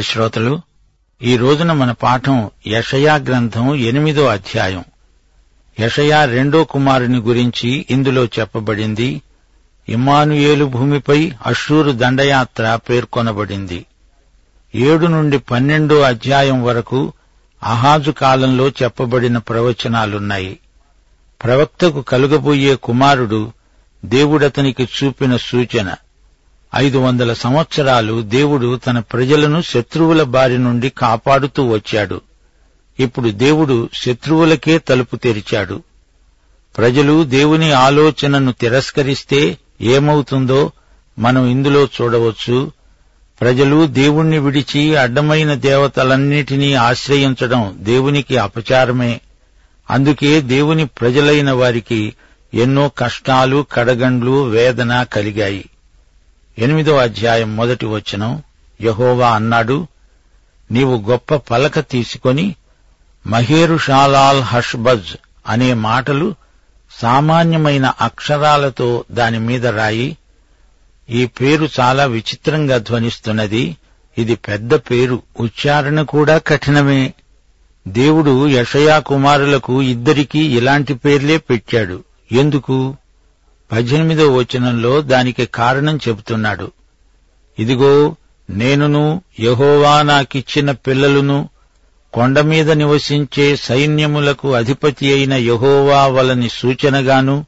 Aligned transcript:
ప్రియ 0.00 0.12
శ్రోతలు 0.12 0.60
ఈ 1.22 1.36
రోజున 1.36 1.72
మన 1.72 1.92
పాఠం 1.92 2.50
యషయా 2.66 3.14
గ్రంథం 3.14 3.74
ఎనిమిదో 3.74 4.26
అధ్యాయం. 4.26 4.84
యషయా 5.80 6.24
రెండో 6.24 6.64
కుమారుని 6.64 7.18
గురించి 7.18 7.86
ఇందులో 7.90 8.24
చెప్పబడింది. 8.24 9.22
ఇమ్మానుయేలు 9.88 10.64
భూమిపై 10.64 11.32
అశ్షూరు 11.46 11.90
దండయాత్ర 11.90 12.78
పేర్కొనబడింది. 12.88 13.86
ఏడు 14.74 15.06
నుండి 15.06 15.38
పన్నెండో 15.38 16.00
అధ్యాయం 16.00 16.64
వరకు 16.64 17.12
అహాజు 17.62 18.10
కాలంలో 18.10 18.68
చెప్పబడిన 18.68 19.38
ప్రవచనాలున్నాయి. 19.38 20.58
ప్రవక్తకు 21.44 22.02
కలుగబోయే 22.02 22.74
కుమారుడు 22.74 23.52
దేవుడతనికి 24.04 24.82
చూపిన 24.82 25.36
సూచన. 25.36 25.94
ఐదు 26.76 26.98
వందల 26.98 27.32
సంవత్సరాలు 27.32 28.22
దేవుడు 28.22 28.76
తన 28.76 28.98
ప్రజలను 28.98 29.62
శత్రువుల 29.62 30.22
బారి 30.22 30.58
నుండి 30.58 30.88
కాపాడుతూ 30.88 31.68
వచ్చాడు. 31.68 32.20
ఇప్పుడు 33.00 33.28
దేవుడు 33.28 33.88
శత్రువులకే 33.94 34.78
తలుపు 34.78 35.16
తెరిచాడు. 35.16 35.82
ప్రజలు 36.78 37.24
దేవుని 37.24 37.72
ఆలోచనను 37.72 38.52
తిరస్కరిస్తే 38.52 39.58
ఏమవుతుందో 39.80 40.72
మనం 41.18 41.46
ఇందులో 41.46 41.84
చూడవచ్చు. 41.84 42.72
ప్రజలు 43.40 43.86
దేవుణ్ణి 43.86 44.38
విడిచి 44.38 44.96
అడ్డమైన 44.96 45.54
దేవతలన్నిటినీ 45.54 46.74
ఆశ్రయించడం 46.74 47.76
దేవునికి 47.78 48.36
అపచారమే. 48.36 49.20
అందుకే 49.90 50.40
దేవుని 50.40 50.86
ప్రజలైన 50.86 51.50
వారికి 51.50 52.14
ఎన్నో 52.54 52.90
కష్టాలు 52.98 53.66
కడగండ్లు 53.72 54.42
వేదన 54.42 55.02
కలిగాయి. 55.02 55.64
ఎనిమిదో 56.60 56.96
అధ్యాయం 56.96 57.56
మొదటి 57.56 57.86
వచనం. 57.86 58.42
యహోవా 58.82 59.30
అన్నాడు 59.30 59.86
నీవు 60.72 61.04
గొప్ప 61.08 61.34
పలక 61.34 61.80
తీసుకొని 61.80 62.54
మహేరుషాలాల్ 63.26 64.40
హష్బజ్ 64.40 65.16
అనే 65.46 65.74
మాటలు 65.74 66.34
సామాన్యమైన 67.00 67.92
అక్షరాలతో 68.00 69.04
దాని 69.10 69.38
మీద 69.38 69.66
రాయి. 69.66 70.16
ఈ 71.10 71.26
పేరు 71.26 71.68
చాలా 71.80 72.04
విచిత్రంగా 72.04 72.78
ధ్వనిస్తున్నది. 72.78 73.76
ఇది 74.18 74.34
పెద్ద 74.34 74.74
పేరు. 74.74 75.22
ఉచ్చారణ 75.40 76.02
కూడా 76.02 76.38
కఠినమే. 76.38 77.14
దేవుడు 77.88 78.48
యషయా 78.48 78.98
కుమారులకు 78.98 79.82
ఇద్దరికీ 79.82 80.56
ఇలాంటి 80.56 80.94
పేర్లే 80.94 81.36
పెట్టాడు. 81.36 82.04
ఎందుకు? 82.32 82.96
పద్దెనిమిదో 83.72 84.34
వచనంలో 84.34 85.00
దానికి 85.00 85.46
కారణం 85.46 85.98
చెబుతున్నాడు. 86.08 86.72
ఇదిగో 87.58 88.16
నేనును 88.50 89.22
యహోవా 89.40 90.02
నాకిచ్చిన 90.02 90.70
పిల్లలును 90.70 91.48
కొండ 92.12 92.40
మీద 92.40 92.70
నివసించే 92.70 93.56
సైన్యములకు 93.56 94.54
అధిపతి 94.54 95.12
అయిన 95.12 95.34
యహోవా 95.34 96.06
వలని 96.06 96.48
సూచనగాను 96.48 97.44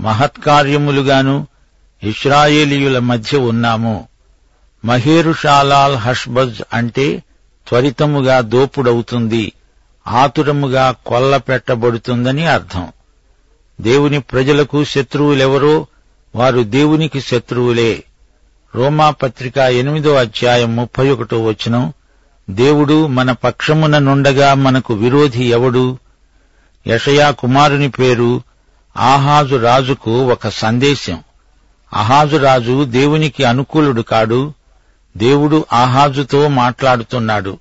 మహత్కార్యములుగాను 0.00 1.46
ఇస్రాయేలీయుల 2.02 2.98
మధ్య 2.98 3.38
ఉన్నాము. 3.38 4.08
మహేరుషాలాల్ 4.84 5.96
హష్బజ్ 5.96 6.62
అంటే 6.72 7.22
త్వరితముగా 7.68 8.40
దోపుడవుతుంది 8.40 9.52
ఆతురముగా 10.08 10.94
కొల్ల 11.06 11.36
పెట్టబడుతుందని 11.36 12.46
అర్థం. 12.46 12.88
దేవుని 13.80 14.20
ప్రజలకు 14.20 14.84
శత్రువులెవరో 14.84 15.86
వారు 16.34 16.60
దేవునికి 16.60 17.20
శత్రువులే. 17.20 18.04
రోమా 18.74 19.10
పత్రిక 19.10 19.58
ఎనిమిదో 19.58 20.14
అధ్యాయం 20.14 20.76
ముప్పై 20.76 21.10
ఒకటో 21.10 21.44
వచనం 21.44 21.92
దేవుడు 22.50 23.06
మన 23.06 23.32
పక్షమున 23.32 23.98
నుండగా 23.98 24.54
మనకు 24.54 24.94
విరోధి 24.94 25.44
ఎవడు? 25.44 25.98
యషయా 26.86 27.30
కుమారుని 27.30 27.90
పేరు 27.90 28.42
ఆహాజు 28.96 29.56
రాజుకు 29.56 30.26
ఒక 30.26 30.48
సందేశం. 30.48 31.18
అహాజు 31.92 32.36
రాజు 32.36 32.84
దేవునికి 32.84 33.44
అనుకూలుడు 33.44 34.02
కాడు 34.02 34.54
దేవుడు 35.16 35.66
ఆహాజుతో 35.72 36.48
మాట్లాడుతున్నాడు. 36.48 37.58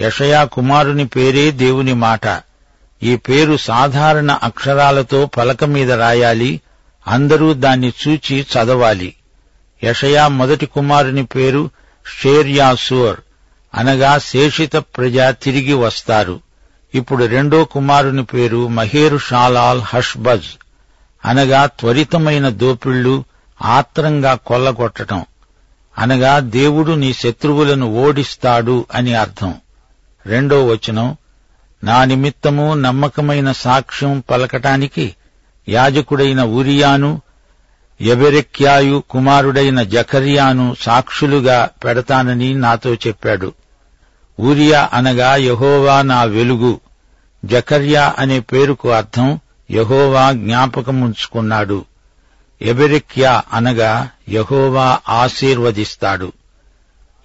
యషయా 0.00 0.44
కుమారుని 0.44 1.06
పేరే 1.06 1.50
దేవుని 1.50 1.92
మాట. 1.92 2.51
ఈ 3.02 3.16
పేరు 3.16 3.56
సాధారణ 3.56 4.30
అక్షరాలతో 4.30 5.26
పలక 5.26 5.64
మీద 5.64 5.92
రాయాలి 5.92 6.60
అందరూ 7.08 7.54
దాన్ని 7.54 7.92
చూచి 8.08 8.40
చదవాలి. 8.40 9.14
యషయా 9.84 10.28
మొదటి 10.28 10.66
కుమారుని 10.66 11.24
పేరు 11.24 11.70
షేర్యాసూర్. 12.20 13.20
అనగా 13.74 14.18
శేషిత 14.18 14.76
ప్రజ 14.76 15.18
తిరిగి 15.20 15.72
వస్తారు. 15.72 16.40
ఇప్పుడు 16.94 17.24
రెండో 17.24 17.64
కుమారుని 17.64 18.24
పేరు 18.24 18.68
మహేరు 18.68 19.18
షాలాల్ 19.18 19.82
హష్బజ్. 19.84 20.46
అనగా 21.24 21.66
త్వరితమైన 21.66 22.48
దోపిళ్ళు 22.48 23.24
ఆత్రంగా 23.62 24.34
కొల్లగొట్టటం. 24.34 25.24
అనగా 25.98 26.38
దేవుడు 26.38 26.92
నీ 26.92 27.12
శత్రువులను 27.12 27.86
ఓడిస్తాడు 27.86 28.86
అని 28.94 29.14
అర్థం. 29.14 29.54
రెండో 30.26 30.66
వచనం 30.66 31.16
నా 31.84 32.04
నిమిత్తము 32.04 32.74
నమ్మకమైన 32.74 33.52
సాక్ష్యం 33.52 34.22
పలకటానికి 34.30 35.14
యాజకుడైన 35.68 36.42
ఉరియాను 36.42 37.20
ఎబెరెక్యాయు 38.00 39.02
కుమారుడైన 39.10 39.82
జకర్యాను 39.82 40.76
సాక్షులుగా 40.80 41.68
పెడతానని 41.84 42.54
నాతో 42.54 42.94
చెప్పాడు. 42.94 43.52
ఊరియా 44.40 44.90
అనగా 44.92 45.36
యహోవా 45.36 46.02
నా 46.02 46.22
వెలుగు. 46.22 46.80
జకర్యా 47.44 48.14
అనే 48.18 48.40
పేరుకు 48.40 48.90
అర్థం 48.90 49.40
యహోవా 49.70 50.32
జ్ఞాపకముంచుకున్నాడు. 50.32 51.84
ఎబెరెక్యా 52.62 53.42
అనగా 53.52 54.08
యహోవా 54.28 54.98
ఆశీర్వదిస్తాడు. 55.08 56.32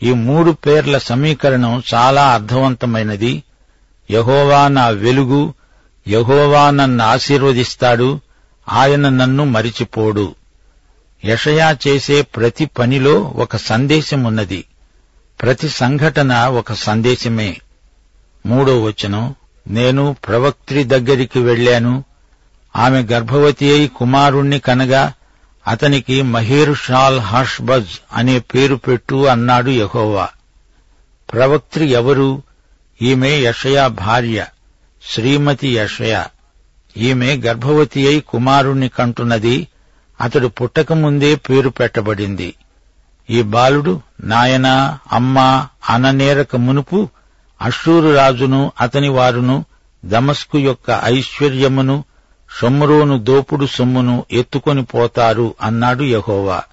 ఈ 0.04 0.14
మూడు 0.14 0.52
పేర్ల 0.52 0.98
సమీకరణం 0.98 1.84
చాలా 1.94 2.34
అర్థవంతమైనది. 2.34 3.44
యహోవా 4.12 4.68
నా 4.68 4.88
వెలుగు 4.88 5.54
యహోవా 6.08 6.70
నన్ను 6.70 7.04
ఆశీర్వదిస్తాడు 7.06 8.20
ఆయన 8.70 9.10
నన్ను 9.10 9.46
మరిచిపోడు. 9.46 10.36
యషయా 11.26 11.78
చేసే 11.88 12.22
ప్రతి 12.22 12.66
పనిలో 12.66 13.20
ఒక 13.20 13.56
సందేశం 13.56 14.24
ఉన్నది 14.24 14.66
ప్రతి 15.42 15.70
సంఘటన 15.70 16.48
ఒక 16.48 16.74
సందేశమే. 16.74 17.58
మూడో 18.46 18.82
వచనం 18.82 19.36
నేను 19.68 20.16
ప్రవక్త్రి 20.28 20.84
దగ్గరికి 20.84 21.40
వెళ్ళాను. 21.40 22.04
ఆమె 22.76 23.02
గర్భవతి 23.02 23.72
అయి 23.72 23.88
కుమారుణ్ణి 23.88 24.60
కనగా 24.60 25.14
అతనికి 25.68 26.22
మహేరుషాల్ 26.22 27.20
హర్ష్బజ్ 27.20 27.88
అనే 28.14 28.40
పేరు 28.40 28.76
పెట్టు 28.76 29.26
అన్నాడు 29.26 29.70
యహోవా. 29.70 30.30
ప్రవక్త్రి 31.34 31.90
ఎవరు? 31.90 32.44
ఈమె 33.02 33.40
యషయా 33.40 33.88
భార్య 33.88 34.46
శ్రీమతి 35.04 35.76
యషయ. 35.76 36.24
ఈమె 36.98 37.36
గర్భవతి 37.36 38.08
అయి 38.08 38.20
కుమారుణ్ణి 38.20 38.90
కంటున్నది 38.90 39.68
అతడు 40.22 40.48
పుట్టకముందే 40.48 41.36
పేరు 41.36 41.70
పెట్టబడింది. 41.70 42.54
ఈ 43.30 43.42
బాలుడు 43.42 44.02
నాయనా 44.24 45.00
అమ్మ 45.12 45.68
అననేరక 45.90 46.56
మునుపు 46.56 47.10
అషూరు 47.62 48.16
రాజును 48.16 48.72
అతని 48.82 49.10
వారును 49.10 49.66
దమస్కు 50.06 50.58
యొక్క 50.58 51.02
ఐశ్వర్యమును 51.04 52.04
సొమ్మురోను 52.62 53.18
దోపుడు 53.18 53.66
సొమ్మును 53.66 54.26
ఎత్తుకొని 54.32 54.84
పోతారు 54.84 55.56
అన్నాడు 55.62 56.04
యహోవా. 56.04 56.64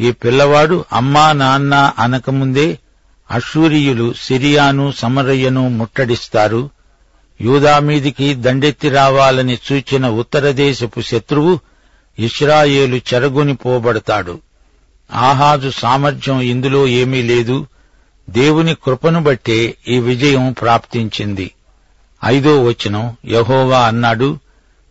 ఈ 0.00 0.10
పిల్లవాడు 0.12 0.84
అమ్మా 0.92 1.32
నాన్న 1.32 1.92
అనకముందే 1.98 2.78
అషూరియులు 3.30 4.14
సిరియాను 4.22 4.92
సమరయ్యను 4.92 5.68
ముట్టడిస్తారు. 5.68 6.70
యూదా 7.40 7.78
మీదికి 7.78 8.34
దండెత్తి 8.34 8.88
రావాలని 8.88 9.58
సూచిన 9.64 10.08
ఉత్తరదేశపు 10.08 11.00
శత్రువు 11.00 11.60
ఇస్రాయేలు 12.18 12.96
చెరగొని 12.96 13.56
పోబడతాడు. 13.56 14.40
ఆహాజు 15.12 15.70
సామర్థ్యం 15.70 16.40
ఇందులో 16.40 16.86
ఏమీ 16.86 17.22
లేదు. 17.22 17.66
దేవుని 18.30 18.74
కృపను 18.74 19.22
బట్టే 19.22 19.74
ఈ 19.88 19.98
విజయం 19.98 20.52
ప్రాప్తించింది. 20.52 21.50
ఐదో 22.24 22.64
వచనం 22.64 23.16
యహోవా 23.24 23.80
అన్నాడు 23.80 24.38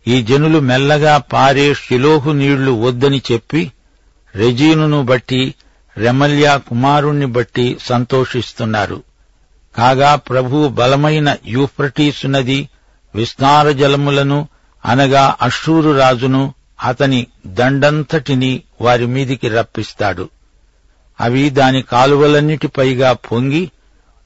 ఈ 0.08 0.22
జనులు 0.22 0.60
మెల్లగా 0.60 1.18
పారే 1.18 1.74
షిలోహు 1.74 2.30
నీళ్ళు 2.30 2.72
వద్దని 2.72 3.22
చెప్పి 3.32 3.72
రెజీనును 4.34 5.02
బట్టి 5.02 5.54
రెమల్యా 5.98 6.56
కుమారుణ్ణి 6.56 7.26
బట్టి 7.26 7.76
సంతోషిస్తున్నారు. 7.82 9.02
కాగా 9.76 10.14
ప్రభు 10.14 10.68
బలమైన 10.68 11.36
యూఫ్రటీసు 11.46 12.26
నది 12.26 12.68
విస్తార 13.14 13.70
జలములను 13.70 14.48
అనగా 14.84 15.36
అశ్రూరు 15.42 15.98
రాజును 15.98 16.54
అతని 16.84 17.26
దండంతటిని 17.46 18.62
వారి 18.80 19.06
మీదికి 19.06 19.48
రప్పిస్తాడు. 19.48 20.28
అవి 21.20 21.50
దాని 21.50 21.82
కాలువలన్నిటిపైగా 21.82 23.12
పొంగి 23.12 23.70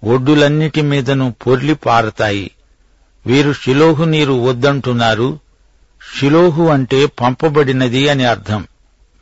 ఒడ్డులన్నిటి 0.05 0.83
మీదను 0.83 1.35
పొర్లి 1.47 1.75
పారతాయి. 1.75 2.51
వీరు 3.27 3.53
షిలోహు 3.53 4.05
నీరు 4.05 4.33
వద్దంటున్నారు. 4.33 5.39
షిలోహు 6.19 6.63
అంటే 6.69 7.07
పంపబడినది 7.07 8.09
అని 8.09 8.25
అర్థం. 8.25 8.67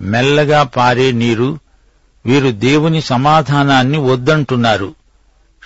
మెల్లగా 0.00 0.62
పారే 0.62 1.12
నీరు 1.12 1.58
వీరు 2.26 2.50
దేవుని 2.50 3.02
సమాధానాన్ని 3.02 3.99
వద్దంటున్నారు. 3.99 4.94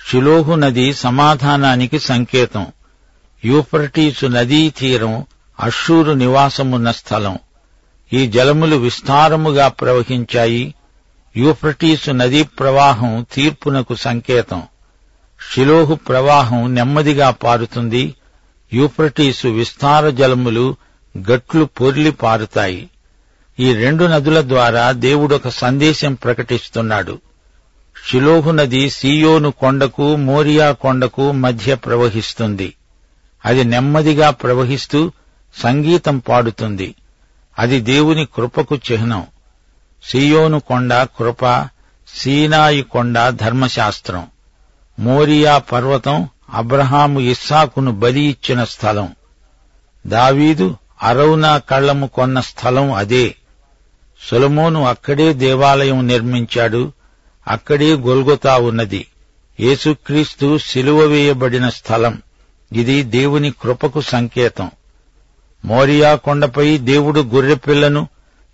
షిలోహు 0.08 0.54
నది 0.54 0.92
సమాధానానికి 0.92 1.98
సంకేతం. 1.98 2.66
యూఫ్రటీసు 3.44 4.26
నదీ 4.26 4.70
తీరం 4.70 5.26
అషూరు 5.60 6.12
నివాసమున్న 6.12 6.90
స్థలం. 6.90 7.38
ఈ 8.12 8.26
జలములు 8.26 8.76
విస్తారముగా 8.76 9.68
ప్రవహించాయి. 9.68 10.74
యూఫ్రటీసు 11.36 12.10
నదీ 12.10 12.42
ప్రవాహం 12.42 13.26
తీర్పునకు 13.32 13.94
సంకేతం. 13.94 14.62
షిలోహు 15.52 15.94
ప్రవాహం 15.94 16.74
నెమ్మదిగా 16.74 17.30
పారుతుంది. 17.30 18.14
యూఫ్రటీసు 18.72 19.48
విస్తార 19.48 20.10
జలములు 20.10 20.76
గట్లు 21.18 21.64
పొర్లి 21.64 22.10
పారుతాయి. 22.10 22.90
ఈ 23.60 23.72
రెండు 23.72 24.04
నదుల 24.04 24.40
ద్వారా 24.40 24.92
దేవుడొక 24.92 25.48
సందేశం 25.48 26.14
ప్రకటిస్తున్నాడు. 26.14 27.20
షిలోహు 28.06 28.50
నది 28.50 28.90
సీయోను 28.90 29.50
కొండకు 29.50 30.16
మోరియా 30.16 30.72
కొండకు 30.72 31.32
మధ్య 31.32 31.74
ప్రవహిస్తుంది. 31.74 32.74
అది 33.44 33.64
నెమ్మదిగా 33.64 34.30
ప్రవహిస్తూ 34.30 35.12
సంగీతం 35.62 36.18
పాడుతుంది. 36.18 36.94
అది 37.58 37.80
దేవుని 37.80 38.26
కృపకు 38.36 38.76
చిహ్నం. 38.76 39.26
సీయోను 40.04 40.60
కొండ 40.60 40.94
కృప 40.94 41.68
సీనాయి 42.16 42.82
కొండ 42.82 43.28
ధర్మశాస్త్రం. 43.28 44.26
మోరియా 44.98 45.58
పర్వతం 45.58 46.28
అబ్రహాము 46.54 47.20
ఇస్సాకును 47.20 47.92
బలి 47.92 48.20
ఇచ్చిన 48.20 48.64
స్థలం. 48.64 49.14
దావీదు 50.06 50.76
అరౌనా 51.02 51.58
కళ్ళము 51.58 52.06
కొన్న 52.06 52.40
స్థలం 52.40 52.92
అదే. 52.92 53.34
సొలమోను 54.30 54.86
అక్కడే 54.86 55.32
దేవాలయం 55.32 56.06
నిర్మించాడు. 56.06 56.92
అక్కడే 57.48 57.92
గొల్గొతా 57.92 58.56
ఉన్నది. 58.56 59.06
యేసుక్రీస్తు 59.60 60.58
సిలువ 60.58 61.00
వేయబడిన 61.00 61.68
స్థలం. 61.68 62.22
ఇది 62.72 63.02
దేవుని 63.02 63.50
కృపకు 63.50 64.00
సంకేతం. 64.00 64.70
మోరియా 65.64 66.14
కొండపై 66.14 66.78
దేవుడు 66.78 67.20
గొర్రెపిల్లను 67.20 68.08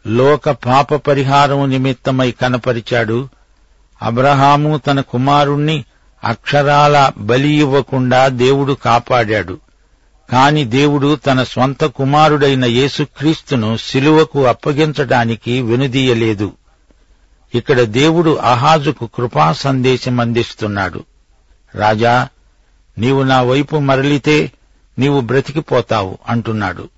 లోక 0.06 0.50
పాప 0.50 0.94
పరిహారం 0.94 1.70
నిమిత్తమై 1.70 2.30
కనపరిచాడు. 2.30 3.28
అబ్రహాము 4.02 4.76
తన 4.76 5.00
కుమారుణ్ణి 5.00 5.84
అక్షరాల 6.24 7.12
బలి 7.18 7.48
ఇవ్వకుండా 7.48 8.28
దేవుడు 8.28 8.72
కాపాడాడు. 8.72 9.58
కాని 10.30 10.64
దేవుడు 10.64 11.16
తన 11.16 11.42
స్వంత 11.42 11.84
కుమారుడైన 11.84 12.64
యేసుక్రీస్తును 12.64 13.76
శిలువకు 13.76 14.46
అప్పగించడానికి 14.46 15.60
వెనుదీయలేదు. 15.60 16.52
ఇక్కడ 17.54 17.80
దేవుడు 17.80 18.36
అహాజుకు 18.36 19.08
కృపా 19.14 19.52
సందేశం 19.52 20.20
అందిస్తున్నాడు. 20.20 21.04
రాజా 21.74 22.28
నీవు 22.98 23.22
నా 23.22 23.42
వైపు 23.42 23.76
మరలితే 23.76 24.52
నీవు 24.98 25.20
బ్రతికిపోతావు 25.20 26.18
అంటున్నాడు. 26.28 26.88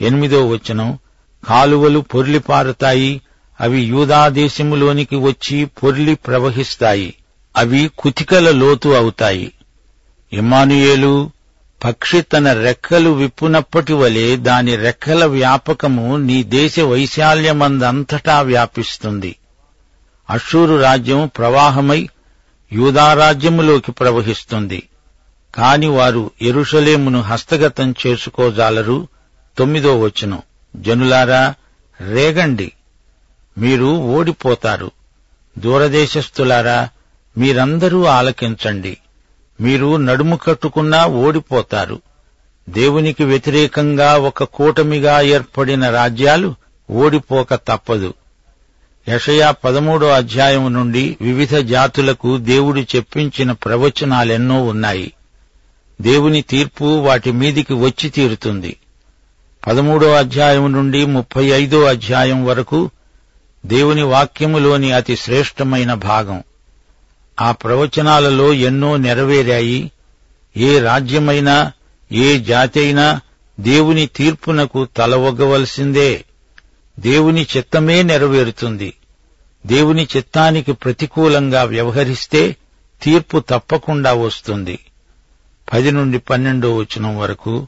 ఎనిమిదో 0.00 0.48
వచనం 0.48 0.98
కాలువలు 1.44 2.00
పొర్లిపారుతాయి 2.00 3.20
అవి 3.60 3.80
యూదాదేశములోనికి 3.80 5.16
వచ్చి 5.16 5.64
పొర్లి 5.64 6.14
ప్రవహిస్తాయి 6.14 7.14
అవి 7.56 7.90
కుతికల 7.98 8.50
లోతు 8.50 8.88
అవుతాయి. 8.88 9.52
ఇమానుయేలు 10.32 11.30
పక్షి 11.84 12.20
తన 12.20 12.52
రెక్కలు 12.52 13.10
విప్పునప్పటి 13.10 13.92
వలె 13.92 14.36
దాని 14.36 14.76
రెక్కల 14.76 15.24
వ్యాపకము 15.24 16.16
నీ 16.16 16.42
దేశ 16.42 16.80
వైశాల్యమందంతటా 16.80 18.40
వ్యాపిస్తుంది. 18.40 19.36
అషూరు 20.30 20.80
రాజ్యం 20.80 21.30
ప్రవాహమై 21.36 22.08
యూదారాజ్యములోకి 22.72 23.92
ప్రవహిస్తుంది. 23.92 24.88
కాని 25.54 25.86
వారు 25.86 26.30
ఎరుషలేమును 26.42 27.20
హస్తగతం 27.20 27.94
చేసుకోజాలరు. 28.06 29.08
తొమ్మిదో 29.58 30.00
వచనం. 30.00 30.42
జనులారా 30.76 31.54
రేగండి. 32.00 32.72
మీరు 33.58 33.84
ఓడిపోతారు. 33.84 34.90
దూరదేశస్థులారా 35.58 36.88
మీరందరూ 37.38 38.04
ఆలకించండి. 38.04 38.96
మీరు 39.60 39.96
నడుము 39.96 40.36
కట్టుకున్నా 40.36 41.06
ఓడిపోతారు. 41.06 42.00
దేవునికి 42.68 43.24
వ్యతిరేకంగా 43.24 44.16
ఒక 44.16 44.44
కూటమిగా 44.44 45.20
ఏర్పడిన 45.20 45.90
రాజ్యాలు 45.90 46.54
ఓడిపోక 46.90 47.54
తప్పదు. 47.54 48.14
యషయా 49.08 49.50
పదమూడో 49.50 50.08
అధ్యాయం 50.08 50.72
నుండి 50.72 51.16
వివిధ 51.20 51.56
జాతులకు 51.56 52.36
దేవుడు 52.36 52.80
చెప్పించిన 52.80 53.52
ప్రవచనాలెన్నో 53.52 54.64
ఉన్నాయి. 54.64 55.12
దేవుని 56.00 56.42
తీర్పు 56.42 56.84
వాటి 56.84 57.32
మీదికి 57.32 57.74
వచ్చి 57.74 58.10
తీరుతుంది. 58.10 58.76
పదమూడో 59.66 60.12
అధ్యాయం 60.12 60.72
నుండి 60.72 61.06
ముప్పై 61.06 61.44
ఐదో 61.44 61.84
అధ్యాయం 61.84 62.44
వరకు 62.44 62.90
దేవుని 63.66 64.02
వాక్యములోని 64.02 64.92
అతి 64.92 65.16
శ్రేష్టమైన 65.16 65.94
భాగం. 65.94 66.44
ఆ 67.40 67.52
ప్రవచనాలలో 67.52 68.52
ఎన్నో 68.52 68.96
నెరవేరాయి. 68.96 69.90
ఏ 70.56 70.78
రాజ్యమైనా 70.78 71.72
ఏ 72.12 72.38
జాతి 72.38 72.80
అయినా 72.80 73.20
దేవుని 73.60 74.06
తీర్పునకు 74.06 74.84
తలవగ్గవలసిందే 74.84 76.24
దేవుని 77.00 77.46
చిత్తమే 77.56 78.02
నెరవేరుతుంది. 78.02 78.94
దేవుని 79.66 80.08
చిత్తానికి 80.16 80.72
ప్రతికూలంగా 80.72 81.62
వ్యవహరిస్తే 81.62 82.56
తీర్పు 83.02 83.38
తప్పకుండా 83.48 84.12
వస్తుంది. 84.12 84.78
పది 85.72 85.90
నుండి 85.90 86.18
పన్నెండో 86.18 86.76
వచనం 86.76 87.18
వరకు 87.18 87.66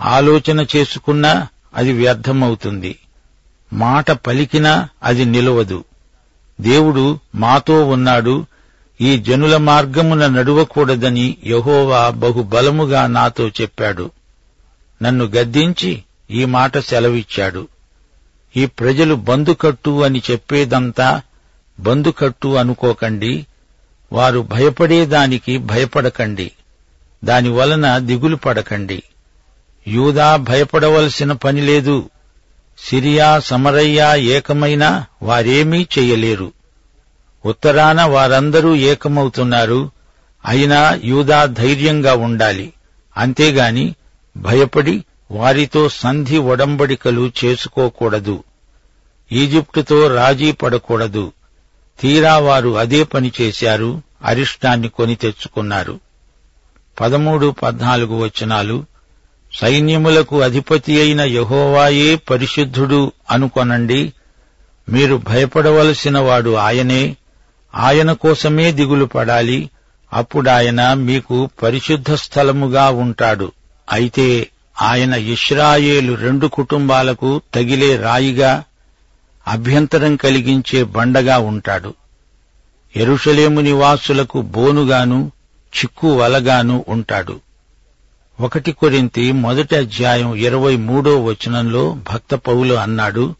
ఆలోచన 0.00 0.66
చేసుకున్నా 0.76 1.48
అది 1.74 1.92
వ్యర్థమవుతుంది. 1.92 2.98
మాట 3.72 4.10
పలికినా 4.10 4.88
అది 5.02 5.24
నిలవదు. 5.24 5.84
దేవుడు 6.60 7.18
మాతో 7.34 7.86
ఉన్నాడు 7.86 8.46
ఈ 9.02 9.18
జనుల 9.18 9.56
మార్గమున 9.56 10.26
నడువకూడదని 10.26 11.36
యహోవా 11.46 12.10
బహుబలముగా 12.10 13.06
నాతో 13.06 13.48
చెప్పాడు. 13.48 14.10
నన్ను 15.02 15.24
గద్దించి 15.24 16.02
ఈ 16.30 16.44
మాట 16.44 16.78
సెలవిచ్చాడు. 16.78 17.68
ఈ 18.56 18.66
ప్రజలు 18.66 19.14
బందుకట్టు 19.14 20.02
అని 20.02 20.22
చెప్పేదంతా 20.30 21.22
బందుకట్టు 21.80 22.48
అనుకోకండి. 22.48 23.46
వారు 24.12 24.40
భయపడేదానికి 24.40 25.58
భయపడకండి. 25.58 26.52
దానివలన 27.24 27.98
దిగులు 27.98 28.36
పడకండి. 28.36 29.02
యూదా 29.88 30.36
భయపడవలసిన 30.36 31.32
పని 31.32 31.60
లేదు. 31.60 32.10
సిరియా 32.78 33.40
సమరయ్యా 33.40 34.14
ఏకమైనా 34.14 35.06
వారేమీ 35.22 35.86
చెయ్యలేరు 35.98 36.52
ఉత్తరాన 37.46 38.02
వారందరూ 38.02 38.74
ఏకమవుతున్నారు. 38.74 39.90
అయినా 40.46 40.98
యూదా 41.04 41.44
ధైర్యంగా 41.44 42.14
ఉండాలి. 42.14 42.72
అంతేగాని 43.16 43.94
భయపడి 44.36 45.04
వారితో 45.30 45.88
సంధి 45.88 46.38
ఒడంబడికలు 46.38 47.32
చేసుకోకూడదు. 47.44 48.44
ఈజిప్టుతో 49.32 50.14
రాజీ 50.14 50.52
పడకూడదు. 50.52 51.32
తీరా 52.00 52.38
వారు 52.38 52.78
అదే 52.78 53.02
పని 53.02 53.32
చేశారు 53.40 54.02
అరిష్టాన్ని 54.24 54.88
కొని 54.88 55.14
తెచ్చుకున్నారు. 55.14 56.00
పదమూడు 57.00 57.54
పద్నాలుగు 57.62 58.24
వచనాలు 58.24 58.84
సైన్యములకు 59.54 60.40
అధిపతి 60.40 61.00
అయిన 61.00 61.20
యహోవాయే 61.20 62.16
పరిశుద్ధుడు 62.16 63.12
అనుకొనండి. 63.30 64.12
మీరు 64.88 65.22
భయపడవలసిన 65.28 66.18
వాడు 66.18 66.54
ఆయనే. 66.54 67.16
ఆయన 67.74 68.12
కోసమే 68.12 68.72
దిగులు 68.72 69.04
పడాలి. 69.04 69.70
అప్పుడాయన 70.12 70.94
మీకు 70.94 71.50
పరిశుద్ధ 71.62 72.14
స్థలముగా 72.14 72.90
ఉంటాడు. 72.90 73.52
అయితే 73.92 74.48
ఆయన 74.82 75.14
ఇష్రాయేలు 75.14 76.14
రెండు 76.14 76.46
కుటుంబాలకు 76.46 77.40
తగిలే 77.54 77.96
రాయిగా 77.96 78.64
అభ్యంతరం 79.48 80.16
కలిగించే 80.16 80.84
బండగా 80.84 81.38
ఉంటాడు. 81.38 81.94
ఎరుషలేము 82.96 83.60
నివాసులకు 83.60 84.42
బోనుగాను 84.42 85.32
చిక్కు 85.78 86.12
వలగాను 86.12 86.84
ఉంటాడు. 86.88 87.40
ఒకటి 88.40 88.72
కొరింతి 88.72 89.32
మొదటి 89.32 89.76
అధ్యాయం 89.76 90.34
ఇరవై 90.34 90.76
మూడో 90.76 91.24
వచనంలో 91.24 91.98
భక్త 92.12 92.34
పౌలు 92.34 92.74
అన్నాడు 92.74 93.34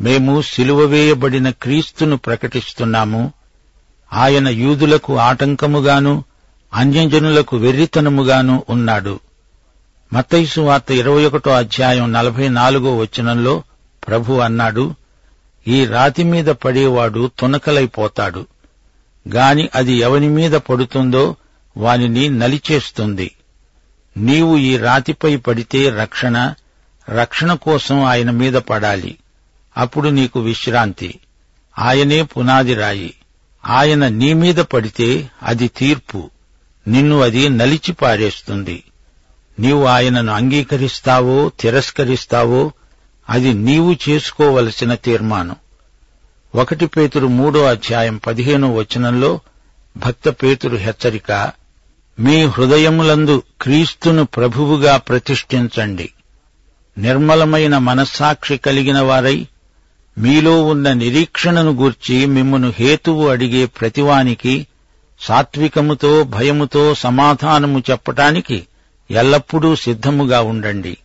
మేము 0.00 0.42
సిలువ 0.42 0.80
వేయబడిన 0.84 1.50
క్రీస్తును 1.50 2.16
ప్రకటిస్తున్నాము. 2.16 3.32
ఆయన 4.12 4.48
యూదులకు 4.48 5.18
ఆటంకముగాను 5.18 6.24
అన్యజనులకు 6.74 7.56
వెర్రితనముగాను 7.56 8.64
ఉన్నాడు. 8.70 9.20
మత్తైసు 10.12 10.60
వార్త 10.60 10.90
ఇరవై 10.90 11.24
ఒకటో 11.24 11.50
అధ్యాయం 11.50 12.12
నలభై 12.12 12.48
నాలుగో 12.48 12.96
వచనంలో 12.96 13.62
ప్రభు 14.08 14.32
అన్నాడు 14.32 14.94
ఈ 15.68 15.84
రాతి 15.84 16.24
మీద 16.24 16.46
పడేవాడు 16.46 17.30
తునకలైపోతాడు. 17.38 18.46
గాని 19.34 19.68
అది 19.74 19.92
ఎవని 19.92 20.28
మీద 20.28 20.52
పడుతుందో 20.52 21.36
వానిని 21.76 22.28
నలిచేస్తుంది. 22.28 23.34
నీవు 24.16 24.56
ఈ 24.56 24.76
రాతిపై 24.76 25.36
పడితే 25.36 25.90
రక్షణ 25.90 26.54
రక్షణ 27.10 27.54
కోసం 27.54 28.04
ఆయన 28.04 28.30
మీద 28.30 28.52
పడాలి. 28.52 29.18
అప్పుడు 29.76 30.08
నీకు 30.08 30.40
విశ్రాంతి. 30.40 31.18
ఆయనే 31.78 32.22
పునాది 32.22 32.74
రాయి. 32.74 33.14
ఆయన 33.66 34.08
నీ 34.08 34.32
మీద 34.32 34.54
పడితే 34.54 35.30
అది 35.42 35.68
తీర్పు. 35.68 36.30
నిన్ను 36.88 37.20
అది 37.20 37.48
నలిచి 37.48 37.92
పారేస్తుంది. 37.92 38.84
నీవు 39.60 39.84
ఆయనను 39.84 40.32
అంగీకరిస్తావో 40.32 41.52
తిరస్కరిస్తావో 41.60 42.72
అది 43.28 43.54
నీవు 43.54 43.96
చేసుకోవలసిన 44.08 44.94
తీర్మానం. 44.94 45.56
ఒకటి 46.54 46.86
పేతురు 46.86 47.26
మూడో 47.26 47.64
అధ్యాయం 47.64 48.16
పదిహేనో 48.16 48.74
వచనంలో 48.74 49.40
భక్త 49.96 50.28
పేతురు 50.28 50.76
హెచ్చరిక 50.76 51.52
మీ 52.20 52.44
హృదయములందు 52.44 53.42
క్రీస్తును 53.62 54.24
ప్రభువుగా 54.24 54.96
ప్రతిష్ఠించండి. 54.96 56.12
నిర్మలమైన 56.98 57.78
మనస్సాక్షి 57.78 58.56
కలిగిన 58.56 59.00
వారై 59.00 59.46
మీలో 60.18 60.64
ఉన్న 60.64 60.92
నిరీక్షణను 60.92 61.70
గూర్చి 61.72 62.26
మిమ్మను 62.26 62.72
హేతువు 62.76 63.28
అడిగే 63.28 63.66
ప్రతివానికి 63.66 64.66
సాత్వికముతో 65.20 66.24
భయముతో 66.24 66.94
సమాధానము 66.94 67.82
చెప్పటానికి 67.90 68.66
ఎల్లప్పుడూ 69.10 69.76
సిద్ధముగా 69.76 70.40
ఉండండి. 70.40 70.96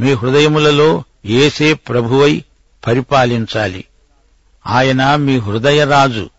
మీ 0.00 0.12
హృదయములలో 0.12 1.04
ఏసే 1.24 1.72
ప్రభువై 1.72 2.44
పరిపాలించాలి. 2.86 3.84
ఆయన 4.66 5.14
మీ 5.14 5.38
హృదయరాజు. 5.38 6.30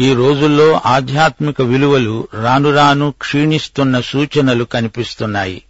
ఈ 0.00 0.14
రోజుల్లో 0.14 0.80
ఆధ్యాత్మిక 0.86 1.62
విలువలు 1.62 2.28
రానురాను 2.34 3.10
క్షీణిస్తున్న 3.10 4.00
సూచనలు 4.00 4.64
కనిపిస్తున్నాయి. 4.64 5.62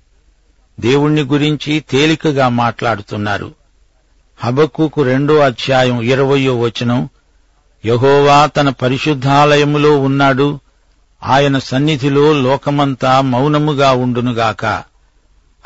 దేవుణ్ణి 0.81 1.23
గురించి 1.23 1.81
తేలికగా 1.81 2.49
మాట్లాడుతున్నారు. 2.49 3.60
హబక్కుకు 4.43 5.03
రెండో 5.03 5.39
అధ్యాయం 5.39 6.03
ఇరవయో 6.03 6.59
వచనం. 6.59 7.09
యహోవా 7.87 8.47
తన 8.47 8.69
పరిశుద్ధాలయములో 8.69 9.99
ఉన్నాడు. 9.99 10.61
ఆయన 11.23 11.59
సన్నిధిలో 11.59 12.33
లోకమంతా 12.33 13.21
మౌనముగా 13.21 13.93
ఉండునుగాక. 13.93 14.65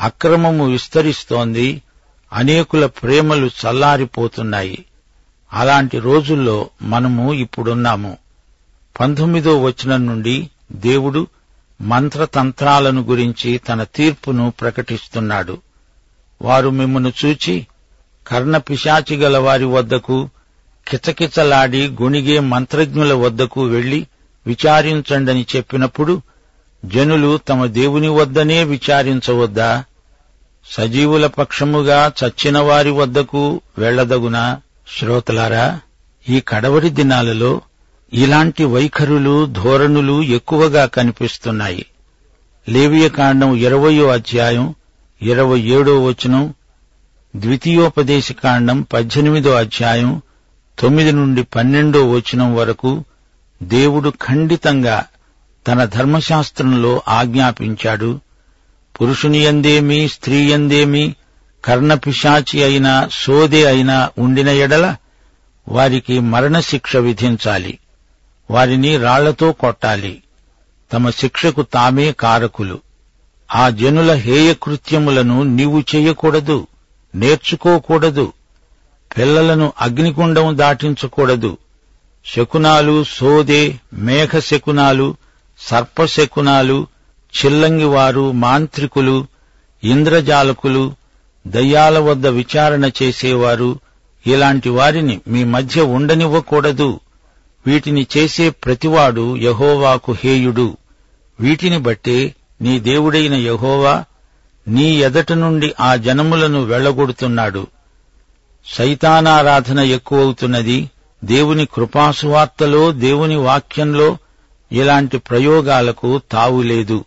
అక్రమము 0.00 0.70
విస్తరిస్తోంది. 0.70 1.82
అనేకుల 2.32 2.86
ప్రేమలు 2.86 3.46
చల్లారిపోతున్నాయి. 3.46 4.84
అలాంటి 5.52 5.98
రోజుల్లో 5.98 6.70
మనము 6.82 7.32
ఇప్పుడున్నాము. 7.32 8.16
పంతొమ్మిదో 9.00 9.62
వచనం 9.62 10.06
నుండి 10.06 10.50
దేవుడు 10.72 11.26
మంత్రతంత్రాలను 11.80 13.02
గురించి 13.02 13.58
తన 13.58 13.82
తీర్పును 13.82 14.52
ప్రకటిస్తున్నాడు. 14.60 15.58
వారు 16.42 16.70
మిమ్మను 16.70 17.12
చూచి 17.24 17.66
కర్ణ 18.26 18.56
పిశాచి 18.56 19.16
గల 19.16 19.38
వారి 19.38 19.64
వద్దకు 19.64 20.28
కిచకిచలాడి 20.88 21.88
గొణిగే 22.02 22.40
మంత్రజ్ఞుల 22.40 23.12
వద్దకు 23.12 23.62
వెళ్ళి 23.62 24.06
విచారించండని 24.46 25.46
చెప్పినప్పుడు 25.56 26.22
జనులు 26.84 27.40
తమ 27.48 27.66
దేవుని 27.66 28.08
వద్దనే 28.08 28.64
విచారించవద్దా? 28.64 29.84
సజీవుల 30.70 31.26
పక్షముగా 31.26 32.12
చచ్చిన 32.24 32.58
వారి 32.58 32.90
వద్దకు 32.90 33.60
వెళ్ళదగునా 33.78 34.60
శ్రోతలారా 34.98 35.80
ఈ 36.28 36.40
కడవరి 36.40 36.90
దినాలలో 36.90 37.60
ఇలాంటి 38.12 38.64
వైఖరులు 38.64 39.46
ధోరణులు 39.46 40.22
ఎక్కువగా 40.22 40.86
కనిపిస్తున్నాయి. 40.86 41.86
లేవియకాండం 42.68 43.56
ఇరవయో 43.56 44.08
అధ్యాయం 44.08 44.74
ఇరవై 45.22 45.60
ఏడో 45.60 46.04
వచనం 46.04 46.54
ద్వితీయోపదేశ 47.36 48.32
కాండం 48.32 48.80
పద్దెనిమిదో 48.82 49.50
అధ్యాయం 49.50 50.22
తొమ్మిది 50.78 51.12
నుండి 51.12 51.42
పన్నెండో 51.42 52.10
వచనం 52.10 52.56
వరకు 52.56 53.04
దేవుడు 53.62 54.10
ఖండితంగా 54.10 55.04
తన 55.68 55.84
ధర్మశాస్త్రంలో 55.84 57.02
ఆజ్ఞాపించాడు. 57.08 58.20
పురుషుని 59.00 59.38
ఎందేమి 59.38 60.08
స్త్రీ 60.08 60.36
ఎందేమి 60.36 61.16
కర్ణపిశాచి 61.64 62.62
అయినా 62.62 63.08
సోదే 63.12 63.64
అయినా 63.64 64.10
ఉండిన 64.18 64.48
ఎడల 64.48 64.96
వారికి 65.68 66.20
మరణశిక్ష 66.20 66.96
విధించాలి. 66.96 67.78
వారిని 68.50 68.96
రాళ్ళతో 68.96 69.52
కొట్టాలి. 69.52 70.22
తమ 70.92 71.10
శిక్షకు 71.10 71.62
తామే 71.62 72.12
కారకులు. 72.12 72.80
ఆ 73.54 73.68
జనుల 73.68 74.12
హేయకృత్యములను 74.12 75.42
నీవు 75.42 75.82
చేయకూడదు. 75.94 76.66
నేర్చుకోకూడదు. 77.14 78.32
పిల్లలను 79.18 79.72
అగ్నికుండం 79.80 80.58
దాటించకూడదు. 80.58 81.56
శకునాలు 82.26 83.04
సోదే 83.04 83.76
మేఘ 83.92 84.38
శకునాలు 84.38 85.16
సర్పశకునాలు 85.58 86.86
చిల్లంగివారు 87.34 88.32
మాంత్రికులు 88.32 89.26
ఇంద్రజాలకులు 89.84 90.94
దయ్యాల 91.46 91.98
వద్ద 91.98 92.26
విచారణ 92.26 92.90
చేసేవారు 93.02 93.78
ఇలాంటి 94.26 94.68
వారిని 94.68 95.20
మీ 95.28 95.44
మధ్య 95.44 95.80
ఉండనివ్వకూడదు. 95.82 97.00
వీటిని 97.66 98.06
చేసే 98.16 98.50
ప్రతివాడు 98.50 99.36
యహోవాకు 99.36 100.12
హేయుడు. 100.12 100.76
వీటిని 101.40 101.78
బట్టే 101.78 102.34
నీ 102.60 102.80
దేవుడైన 102.80 103.34
యహోవా 103.34 104.04
నీ 104.68 104.96
ఎదట 104.96 105.32
నుండి 105.32 105.74
ఆ 105.80 105.96
జనములను 105.96 106.64
వెళ్ళగొడుతున్నాడు 106.64 107.66
సైతానారాధన 108.66 109.80
ఎక్కువవుతున్నది. 109.80 110.90
దేవుని 111.24 111.66
కృపాసువార్తలో 111.66 112.92
దేవుని 112.92 113.36
వాక్యంలో 113.36 114.18
ఇలాంటి 114.72 115.18
ప్రయోగాలకు 115.18 116.20
తావులేదు 116.32 117.04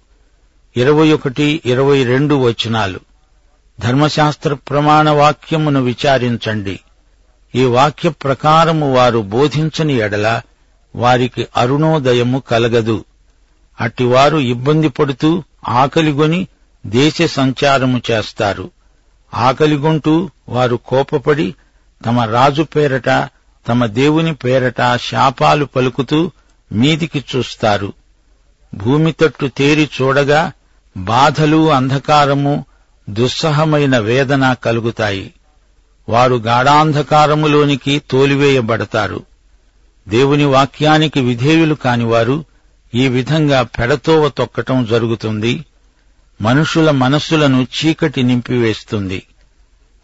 ఇరవై 0.77 1.13
ఒకటి 1.13 1.61
ఇరవై 1.65 2.03
రెండు 2.03 2.35
వచనాలు. 2.35 2.99
ధర్మశాస్త్ర 3.79 4.53
ప్రమాణ 4.53 5.09
వాక్యమును 5.09 5.81
విచారించండి. 5.81 6.79
ఈ 7.55 7.63
వాక్య 7.63 8.09
ప్రకారము 8.09 8.93
వారు 8.95 9.19
బోధించని 9.19 9.93
ఎడల 9.93 10.41
వారికి 10.95 11.47
అరుణోదయము 11.57 12.39
కలగదు. 12.39 13.05
అట్టివారు 13.81 14.37
ఇబ్బంది 14.37 14.89
పడుతూ 14.89 15.43
ఆకలిగొని 15.67 16.47
దేశ 16.87 17.21
సంచారము 17.21 18.01
చేస్తారు. 18.11 18.71
ఆకలిగొంటూ 19.33 20.29
వారు 20.49 20.75
కోపపడి 20.75 21.55
తమ 22.05 22.21
రాజు 22.21 22.63
పేరట 22.63 23.09
తమ 23.67 23.85
దేవుని 23.85 24.35
పేరట 24.35 24.95
శాపాలు 24.95 25.65
పలుకుతూ 25.65 26.31
మీదికి 26.71 27.23
చూస్తారు. 27.35 27.93
భూమి 28.73 29.11
తట్టు 29.11 29.47
తేరి 29.47 29.89
చూడగా 30.01 30.51
బాధలు 30.97 31.71
అంధకారము 31.71 32.65
దుస్సహమైన 33.09 33.97
వేదన 33.97 34.53
కలుగుతాయి. 34.53 35.33
వారు 36.09 36.35
గాఢాంధకారములోనికి 36.35 38.01
తోలివేయబడతారు. 38.11 39.23
దేవుని 40.07 40.45
వాక్యానికి 40.45 41.19
విధేయులు 41.19 41.75
కానివారు 41.75 42.45
ఈ 42.95 43.07
విధంగా 43.07 43.61
పెడతోవ 43.61 44.29
తొక్కటం 44.29 44.85
జరుగుతుంది. 44.85 45.65
మనుషుల 46.41 46.91
మనస్సులను 46.91 47.67
చీకటి 47.77 48.23
నింపివేస్తుంది. 48.23 49.23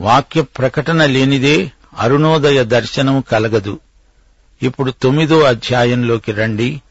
వాక్య 0.01 0.41
ప్రకటన 0.41 1.05
లేనిదే 1.05 1.71
అరుణోదయ 1.99 2.63
దర్శనం 2.63 3.21
కలగదు. 3.21 3.79
ఇప్పుడు 4.63 4.91
తొమ్మిదో 4.91 5.39
అధ్యాయంలోకి 5.39 6.31
రండి. 6.31 6.81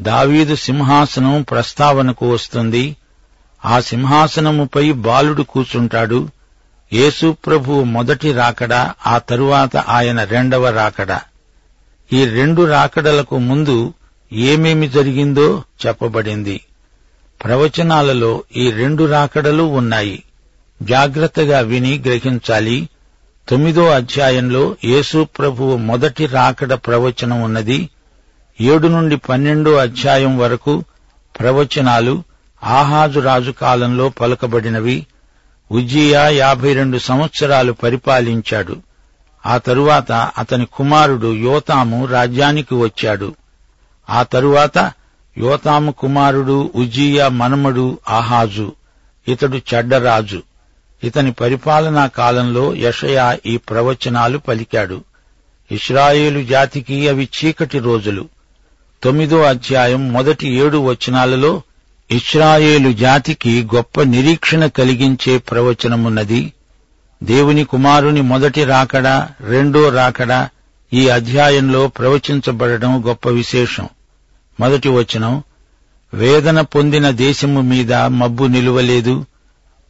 దావీదు 0.00 0.56
సింహాసనం 0.56 1.42
ప్రస్తావనకు 1.42 2.32
వస్తుంది. 2.32 2.96
ఆ 3.64 3.80
సింహాసనముపై 3.80 4.92
బాలుడు 4.92 5.42
కూచుంటాడు 5.42 6.28
ఏసుప్రభువు 6.92 7.84
మొదటి 7.84 8.32
రాకడ 8.32 8.74
ఆ 9.06 9.18
తరువాత 9.18 9.76
ఆయన 9.76 10.24
రెండవ 10.24 10.70
రాకడ. 10.70 11.20
ఈ 12.12 12.24
రెండు 12.24 12.62
రాకడలకు 12.62 13.38
ముందు 13.38 13.94
ఏమేమి 14.32 14.88
జరిగిందో 14.88 15.64
చెప్పబడింది. 15.86 16.60
ప్రవచనాలలో 17.44 18.44
ఈ 18.56 18.70
రెండు 18.70 19.04
రాకడలు 19.04 19.62
ఉన్నాయి. 19.62 20.22
జాగ్రత్తగా 20.82 21.60
విని 21.60 21.98
గ్రహించాలి. 21.98 22.88
తొమ్మిదో 23.48 23.86
అధ్యాయంలో 23.86 24.76
యేసు 24.84 25.24
ప్రభువు 25.38 25.76
మొదటి 25.76 26.26
రాకడ 26.26 26.74
ప్రవచనం 26.74 27.42
ఉన్నది. 27.42 27.88
ఏడు 28.60 28.88
నుండి 28.88 29.16
పన్నెండో 29.16 29.74
అధ్యాయం 29.74 30.38
వరకు 30.38 30.84
ప్రవచనాలు 31.40 32.22
ఆహాజు 32.64 33.20
రాజు 33.20 33.50
కాలంలో 33.50 34.08
పలుకబడినవి. 34.08 35.06
ఉజ్జియా 35.72 36.28
యాభై 36.28 36.74
రెండు 36.74 36.98
సంవత్సరాలు 36.98 37.72
పరిపాలించాడు. 37.72 38.76
ఆ 39.46 39.58
తరువాత 39.58 40.12
అతని 40.12 40.66
కుమారుడు 40.72 41.34
యోతాము 41.34 42.06
రాజ్యానికి 42.06 42.74
వచ్చాడు. 42.74 43.34
ఆ 44.10 44.22
తరువాత 44.22 44.92
యోతాము 45.38 45.92
కుమారుడు 45.92 46.70
ఉజ్జియా 46.74 47.28
మనమడు 47.28 47.98
ఆహాజు. 48.08 48.72
ఇతడు 49.28 49.56
చెడ్డరాజు. 49.56 50.42
ఇతని 51.04 51.32
పరిపాలనా 51.32 52.06
కాలంలో 52.06 52.74
యషయా 52.74 53.38
ఈ 53.46 53.56
ప్రవచనాలు 53.56 54.38
పలికాడు. 54.38 55.04
ఇస్రాయేలు 55.72 56.44
జాతికి 56.44 57.08
అవి 57.08 57.28
చీకటి 57.44 57.78
రోజులు. 57.78 58.28
తొమ్మిదో 59.02 59.42
అధ్యాయం 59.42 60.12
మొదటి 60.12 60.48
ఏడు 60.48 60.78
వచనాలలో 60.78 61.62
ఇస్రాయేలు 62.10 62.92
జాతికి 62.92 63.68
గొప్ప 63.74 64.02
నిరీక్షణ 64.02 64.66
కలిగించే 64.66 65.38
ప్రవచనమున్నది. 65.38 66.52
దేవుని 67.22 67.64
కుమారుని 67.64 68.20
మొదటి 68.20 68.64
రాకడ 68.64 69.28
రెండో 69.40 69.88
రాకడ 69.88 70.48
ఈ 70.92 71.08
అధ్యాయంలో 71.08 71.88
ప్రవచించబడడం 71.88 73.02
గొప్ప 73.06 73.28
విశేషం. 73.28 73.88
మొదటి 74.60 74.88
వచనం 74.88 75.42
వేదన 76.14 76.60
పొందిన 76.60 77.10
దేశము 77.10 77.60
మీద 77.60 77.94
మబ్బు 77.94 78.44
నిలువలేదు. 78.44 79.26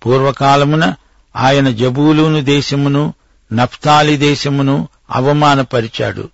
పూర్వకాలమున 0.06 0.94
ఆయన 1.36 1.70
జబూలూను 1.70 2.40
దేశమును 2.40 3.14
నఫ్తాలి 3.52 4.16
దేశమును 4.16 4.88
అవమానపరిచాడు. 5.10 6.28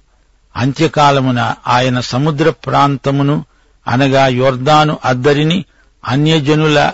అంత్యకాలమున 0.56 1.54
ఆయన 1.66 2.00
సముద్ర 2.00 2.50
ప్రాంతమును 2.50 3.44
అనగా 3.88 4.26
యోర్దాను 4.26 4.98
అద్దరిని 5.04 5.64
అన్యజనుల 6.04 6.92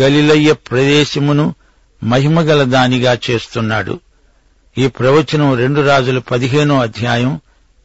గలిలయ్య 0.00 0.52
ప్రదేశమును 0.52 1.54
మహిమగల 2.02 2.62
దానిగా 2.62 3.18
చేస్తున్నాడు. 3.30 4.00
ఈ 4.78 4.86
ప్రవచనం 4.86 5.54
రెండు 5.54 5.80
రాజుల 5.80 6.18
పదిహేనో 6.18 6.78
అధ్యాయం 6.78 7.40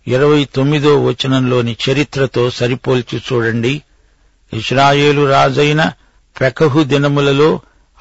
ఇరవై 0.08 0.46
తొమ్మిదో 0.56 1.06
వచనంలోని 1.06 1.78
చరిత్రతో 1.84 2.50
సరిపోల్చి 2.50 3.22
చూడండి. 3.28 3.74
ఇస్రాయేలు 4.54 5.26
రాజైన 5.26 5.82
పెకహు 6.36 6.84
దినములలో 6.84 7.50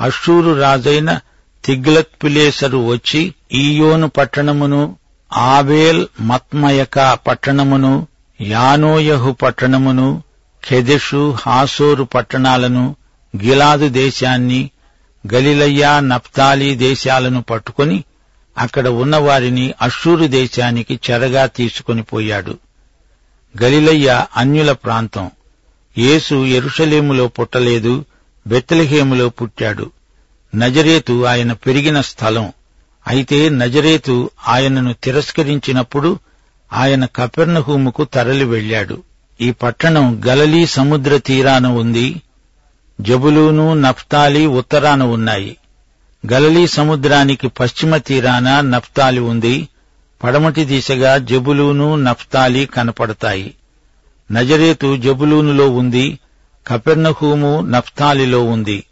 అషూరు 0.01 0.55
రాజైన 0.61 1.11
తిగ్లత్ 1.65 2.25
పిలేసరు 2.25 2.87
వచ్చి 2.87 3.21
ఈయోను 3.55 4.09
పట్టణమును 4.09 4.81
ఆబేల్ 5.33 6.07
మత్మయక 6.21 6.97
పట్టణమును 7.27 7.93
యానోయహు 8.41 9.33
పట్టణమును 9.33 10.09
ఖెదెషు 10.63 11.35
హాసోరు 11.43 12.05
పట్టణాలను 12.05 12.85
గిలాదు 13.35 13.89
దేశాన్ని 13.89 14.61
గలిలయ్యా 15.25 16.01
నప్తాలి 16.01 16.75
దేశాలను 16.77 17.43
పట్టుకొని 17.43 17.97
అక్కడ 18.59 18.89
ఉన్నవారిని 18.89 19.75
అషూరు 19.83 20.27
దేశానికి 20.27 21.01
చెరగా 21.11 21.47
తీసుకొని 21.47 22.03
పోయాడు. 22.03 22.59
గలిలయ్య 23.63 24.27
అన్యుల 24.37 24.73
ప్రాంతం. 24.73 25.31
యేసు 25.99 26.47
ఎరుషలేములో 26.47 27.29
పుట్టలేదు 27.29 28.05
బెత్తలహేములో 28.47 29.29
పుట్టాడు. 29.29 29.91
నజరేతు 30.55 31.25
ఆయన 31.25 31.53
పెరిగిన 31.53 32.01
స్థలం. 32.01 32.53
అయితే 33.07 33.49
నజరేతు 33.49 34.31
ఆయనను 34.49 34.93
తిరస్కరించినప్పుడు 34.93 36.19
ఆయన 36.73 37.05
కపెర్నహూముకు 37.05 38.05
తరలి 38.05 38.45
వెళ్ళాడు 38.45 39.03
ఈ 39.41 39.51
పట్టణం 39.51 40.23
గలలీ 40.27 40.67
సముద్ర 40.67 41.19
తీరాన 41.19 41.67
ఉంది 41.67 42.23
జబులూను 43.01 43.75
నఫ్తాలి 43.75 44.47
ఉత్తరాన 44.47 45.03
ఉన్నాయి. 45.03 45.57
గలలీ 46.27 46.67
సముద్రానికి 46.67 47.49
పశ్చిమ 47.49 47.97
తీరాన 47.97 48.61
నఫ్తాలి 48.61 49.21
ఉంది. 49.21 49.69
పడమటి 50.25 50.65
దిశగా 50.65 51.19
జబులూను 51.19 51.97
నఫ్తాలి 51.97 52.67
కనపడతాయి. 52.67 53.55
నజరేతు 54.33 54.97
జబులూనులో 54.97 55.71
ఉంది. 55.71 56.19
కపెర్నహూము 56.67 57.61
నఫ్తాలిలో 57.61 58.45
ఉంది. 58.45 58.85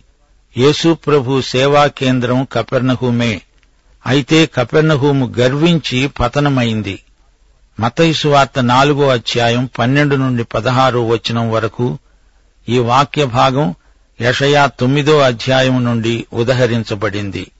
యేసు 0.56 0.94
ప్రభు 0.94 1.40
సేవా 1.40 1.86
కేంద్రం 1.86 2.46
కపెర్నహూమే. 2.52 3.42
అయితే 4.06 4.46
కపెర్నహూము 4.46 5.34
గర్వించి 5.38 6.06
పతనమైంది. 6.06 7.02
మతయిసు 7.80 8.28
వార్త 8.28 8.62
నాలుగో 8.62 9.08
అధ్యాయం 9.08 9.68
పన్నెండు 9.78 10.16
నుండి 10.16 10.44
పదహారో 10.44 11.06
వచనం 11.06 11.50
వరకు 11.50 11.98
ఈ 12.68 12.78
వాక్య 12.78 13.24
భాగం 13.24 13.74
యషయా 14.20 14.66
తొమ్మిదో 14.66 15.18
అధ్యాయం 15.18 15.84
నుండి 15.84 16.24
ఉదహరించబడింది. 16.32 17.50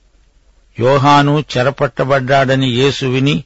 యోహాను 0.79 1.43
చెరపట్టబడ్డాడని 1.57 2.67
యేసు 2.67 3.05
విని 3.05 3.43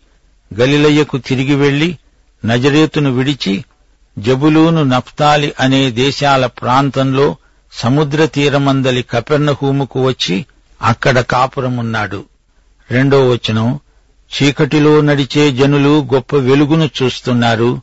గలిలయ్యకు 0.59 1.17
తిరిగి 1.17 1.55
వెళ్ళి 1.55 1.97
నజరేతును 2.45 3.11
విడిచి 3.11 3.65
జబులూను 4.19 4.83
నఫ్తాలి 4.83 5.53
అనే 5.59 5.91
దేశాల 5.91 6.45
ప్రాంతంలో 6.45 7.35
సముద్ర 7.73 8.25
తీరమందలి 8.25 9.01
కపెర్ణహూముకు 9.01 10.05
వచ్చి 10.05 10.45
అక్కడ 10.81 11.19
కాపురమున్నాడు. 11.19 12.23
రెండో 12.91 13.29
వచనం 13.29 13.79
చీకటిలో 14.33 15.01
నడిచే 15.01 15.51
జనులు 15.51 16.07
గొప్ప 16.13 16.35
వెలుగును 16.35 16.89
చూస్తున్నారు. 17.03 17.81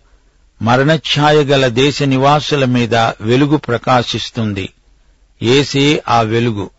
మరణఛాయ 0.62 1.44
గల 1.44 1.66
దేశ 1.68 2.02
నివాసుల 2.02 2.64
మీద 2.64 2.94
వెలుగు 2.94 3.56
ప్రకాశిస్తుంది. 3.56 4.68
ఏసే 5.42 6.02
ఆ 6.08 6.20
వెలుగు. 6.20 6.70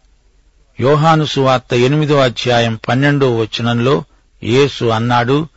యోహాను 0.80 1.26
సువార్త 1.26 1.74
ఎనిమిదో 1.74 2.18
అధ్యాయం 2.20 2.80
పన్నెండో 2.90 3.38
వచనంలో 3.38 4.04
యేసు 4.44 4.86
అన్నాడు 4.86 5.48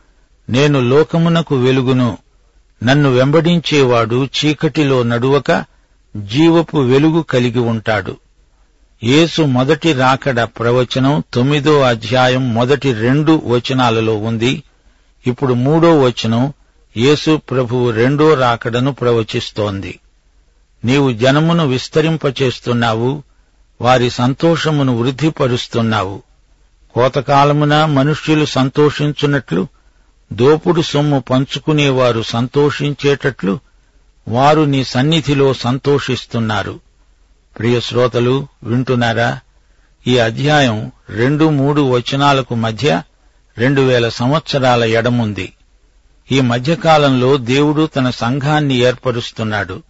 నేను 0.49 0.79
లోకమునకు 0.79 1.55
వెలుగును 1.55 2.17
నన్ను 2.83 3.09
వెంబడించేవాడు 3.09 4.25
చీకటిలో 4.25 5.03
నడువక 5.03 5.65
జీవపు 6.17 6.77
వెలుగు 6.77 7.21
కలిగి 7.21 7.59
ఉంటాడు. 7.59 8.17
యేసు 9.03 9.41
మొదటి 9.41 9.93
రాకడ 9.93 10.43
ప్రవచనం 10.43 11.23
తొమ్మిదో 11.33 11.81
అధ్యాయం 11.81 12.53
మొదటి 12.53 12.93
రెండు 12.93 13.41
వచనాలలో 13.45 14.17
ఉంది. 14.17 14.63
ఇప్పుడు 15.27 15.53
మూడో 15.53 15.99
వచనం 15.99 16.53
యేసు 16.97 17.37
ప్రభువు 17.37 17.89
రెండో 17.89 18.33
రాకడను 18.33 18.93
ప్రవచిస్తోంది. 18.93 19.99
నీవు 20.85 21.13
జనమును 21.13 21.67
విస్తరింపచేస్తున్నావు 21.67 23.23
వారి 23.81 24.09
సంతోషమును 24.09 24.97
వృద్ధిపరుస్తున్నావు. 24.97 26.21
కోతకాలమున 26.93 27.85
మనుష్యులు 27.85 28.45
సంతోషించున్నట్లు 28.45 29.67
దోపుడు 30.33 30.81
సొమ్ము 30.81 31.19
పంచుకునేవారు 31.19 32.21
సంతోషించేటట్లు 32.21 33.59
వారు 34.27 34.61
నీ 34.61 34.83
సన్నిధిలో 34.83 35.53
సంతోషిస్తున్నారు. 35.53 36.79
ప్రియ 37.59 37.79
శ్రోతలు 37.79 38.47
వింటున్నారా? 38.63 39.39
ఈ 40.07 40.17
అధ్యాయం 40.17 40.91
రెండు 41.09 41.49
మూడు 41.49 41.81
వచనాలకు 41.81 42.55
మధ్య 42.55 43.03
రెండు 43.57 43.81
వేల 43.81 44.09
సంవత్సరాల 44.09 44.83
ఎడముంది. 44.83 45.53
ఈ 46.31 46.41
మధ్యకాలంలో 46.41 47.37
దేవుడు 47.37 47.85
తన 47.85 48.09
సంఘాన్ని 48.09 48.75
ఏర్పరుస్తున్నాడు. 48.75 49.83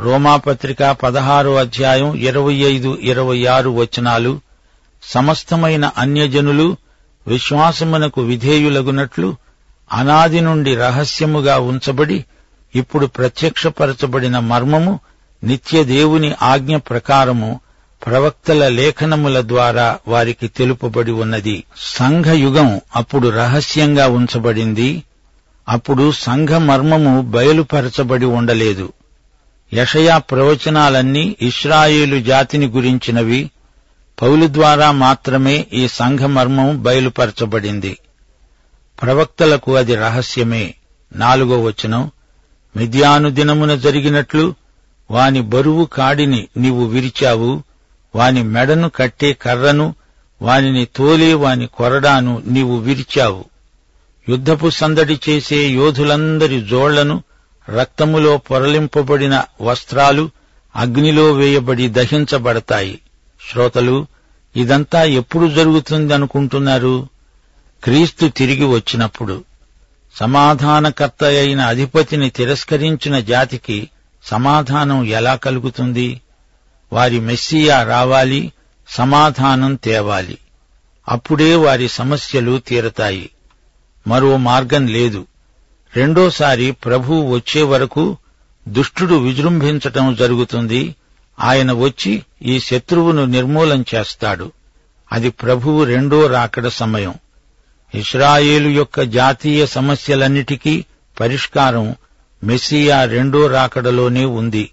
రోమాపత్రిక 0.00 0.90
పదహారో 0.90 1.54
అధ్యాయం 1.54 2.14
ఇరవై 2.14 2.54
ఐదు 2.54 2.98
ఇరవై 3.00 3.46
ఆరు 3.46 3.70
వచనాలు 3.70 4.40
సమస్తమైన 5.02 5.90
అన్యజనులు 5.98 6.76
విశ్వాసమునకు 7.26 8.20
విధేయులగునట్లు 8.20 9.36
అనాది 9.92 10.40
నుండి 10.40 10.74
రహస్యముగా 10.74 11.58
ఉంచబడి 11.58 12.24
ఇప్పుడు 12.74 13.06
ప్రత్యక్షపరచబడిన 13.06 14.38
మర్మము 14.38 15.00
నిత్య 15.44 15.84
దేవుని 15.84 16.34
ఆజ్ఞ 16.42 16.76
ప్రకారము 16.76 17.60
ప్రవక్తల 18.06 18.68
లేఖనముల 18.68 19.40
ద్వారా 19.40 19.98
వారికి 20.08 20.48
తెలుపబడి 20.48 21.12
ఉన్నది. 21.12 21.64
సంఘయుగం 21.76 22.80
అప్పుడు 22.96 23.28
రహస్యంగా 23.28 24.08
ఉంచబడింది. 24.08 25.02
అప్పుడు 25.68 26.12
సంఘ 26.12 26.50
మర్మము 26.50 27.22
బయలుపరచబడి 27.22 28.24
ఉండలేదు. 28.24 28.92
యషయా 29.74 30.18
ప్రవచనాలన్నీ 30.18 31.36
ఇస్రాయేలు 31.42 32.20
జాతిని 32.20 32.66
గురించినవి. 32.66 33.50
పౌలు 34.22 34.46
ద్వారా 34.46 34.90
మాత్రమే 34.90 35.66
ఈ 35.72 35.88
సంఘమర్మం 35.88 36.82
బయలుపరచబడింది. 36.82 37.98
ప్రవక్తలకు 39.02 39.76
అది 39.76 39.94
రహస్యమే. 39.94 40.74
నాలుగో 41.16 41.62
వచనం 41.62 42.10
మిద్యాను 42.76 43.30
దినమున 43.30 43.74
జరిగినట్లు 43.74 44.54
వాని 45.10 45.40
బరువు 45.40 45.84
కాడిని 45.84 46.48
నీవు 46.56 46.84
విరిచావు 46.84 47.62
వాని 48.16 48.42
మెడను 48.42 48.88
కట్టే 48.88 49.32
కర్రను 49.32 49.94
వానిని 50.42 50.84
తోలే 50.84 51.34
వాని 51.34 51.66
కొరడాను 51.66 52.42
నీవు 52.46 52.78
విరిచావు. 52.78 53.44
యుద్ధపు 54.28 54.70
సందడి 54.70 55.20
చేసే 55.28 55.56
యోధులందరి 55.56 56.60
జోళ్ళను 56.60 57.22
రక్తములో 57.68 58.36
పొరలింపబడిన 58.36 59.44
వస్త్రాలు 59.60 60.30
అగ్నిలో 60.76 61.32
వేయబడి 61.32 61.88
దహించబడతాయి. 61.88 62.98
శ్రోతలు 63.50 64.06
ఇదంతా 64.56 65.04
ఎప్పుడు 65.04 65.46
జరుగుతుందనుకుంటున్నారు? 65.48 67.08
క్రీస్తు 67.84 68.28
తిరిగి 68.28 68.64
వచ్చినప్పుడు. 68.64 69.44
సమాధానకర్త 70.20 71.24
అయిన 71.24 71.60
అధిపతిని 71.60 72.30
తిరస్కరించిన 72.30 73.20
జాతికి 73.20 73.88
సమాధానం 74.24 75.04
ఎలా 75.04 75.34
కలుగుతుంది? 75.34 76.20
వారి 76.92 77.20
మెస్సియా 77.20 77.82
రావాలి 77.82 78.52
సమాధానం 78.88 79.74
తేవాలి. 79.74 80.38
అప్పుడే 81.08 81.54
వారి 81.54 81.88
సమస్యలు 81.88 82.58
తీరతాయి. 82.58 83.30
మరో 84.06 84.36
మార్గం 84.36 84.86
లేదు. 84.86 85.26
రెండోసారి 85.96 86.72
ప్రభువు 86.72 87.34
వచ్చే 87.34 87.62
వరకు 87.62 88.16
దుష్టుడు 88.68 89.14
విజృంభించటం 89.14 90.14
జరుగుతుంది. 90.14 90.94
ఆయన 91.40 91.72
వచ్చి 91.72 92.22
ఈ 92.42 92.60
శత్రువును 92.60 93.24
నిర్మూలం 93.24 93.84
చేస్తాడు. 93.94 94.52
అది 95.12 95.30
ప్రభువు 95.30 95.84
రెండో 95.84 96.26
రాకడ 96.26 96.68
సమయం. 96.68 97.14
ఇస్రాయేలు 97.94 98.68
యొక్క 98.68 99.00
జాతీయ 99.00 99.66
సమస్యలన్నిటికీ 99.66 100.84
పరిష్కారం 101.20 101.94
మెస్సియా 102.44 103.04
రెండో 103.04 103.46
రాకడలోనే 103.46 104.24
ఉంది. 104.24 104.70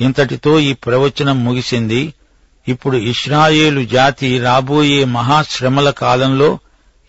ఇంతటితో 0.00 0.60
ఈ 0.60 0.72
ప్రవచనం 0.72 1.44
ముగిసింది. 1.44 2.14
ఇప్పుడు 2.68 2.96
ఇస్రాయేలు 2.96 3.84
జాతి 3.84 4.38
రాబోయే 4.38 5.04
మహాశ్రమల 5.04 5.90
కాలంలో 5.90 6.58